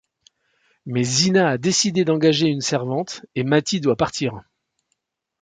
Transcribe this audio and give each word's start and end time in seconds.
Mais 0.87 1.03
Zeena 1.03 1.47
a 1.47 1.57
décidé 1.59 2.03
d'engager 2.03 2.47
une 2.47 2.61
servante, 2.61 3.23
et 3.35 3.43
Mattie 3.43 3.79
doit 3.81 3.95
partir. 3.95 4.41